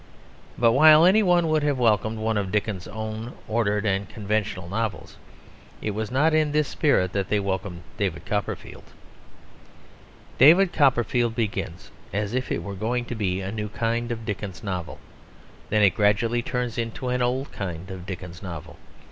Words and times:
But 0.57 0.71
while 0.71 1.05
any 1.05 1.21
one 1.21 1.47
would 1.49 1.61
have 1.61 1.77
welcomed 1.77 2.17
one 2.17 2.35
of 2.35 2.51
Dickens's 2.51 2.87
own 2.87 3.33
ordered 3.47 3.85
and 3.85 4.09
conventional 4.09 4.67
novels, 4.67 5.15
it 5.79 5.91
was 5.91 6.09
not 6.09 6.33
in 6.33 6.53
this 6.53 6.67
spirit 6.67 7.13
that 7.13 7.29
they 7.29 7.39
welcomed 7.39 7.83
David 7.99 8.25
Copperfield. 8.25 8.85
David 10.39 10.73
Copperfield 10.73 11.35
begins 11.35 11.91
as 12.11 12.33
if 12.33 12.51
it 12.51 12.63
were 12.63 12.73
going 12.73 13.05
to 13.05 13.13
be 13.13 13.41
a 13.41 13.51
new 13.51 13.69
kind 13.69 14.11
of 14.11 14.25
Dickens 14.25 14.63
novel; 14.63 14.97
then 15.69 15.83
it 15.83 15.91
gradually 15.93 16.41
turns 16.41 16.79
into 16.79 17.09
an 17.09 17.21
old 17.21 17.51
kind 17.51 17.91
of 17.91 18.07
Dickens 18.07 18.41
novel. 18.41 18.77